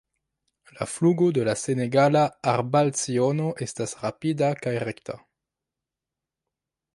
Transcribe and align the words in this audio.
La 0.77 0.85
flugo 0.93 1.27
de 1.37 1.43
la 1.47 1.53
Senegala 1.63 2.23
arbalciono 2.53 3.51
estas 3.67 3.95
rapida 4.07 4.51
kaj 4.65 4.75
rekta. 4.91 5.19